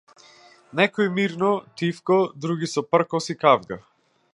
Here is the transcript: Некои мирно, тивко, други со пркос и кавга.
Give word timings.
Некои 0.79 1.09
мирно, 1.19 1.51
тивко, 1.83 2.19
други 2.47 2.71
со 2.75 2.89
пркос 2.97 3.33
и 3.37 3.41
кавга. 3.47 3.83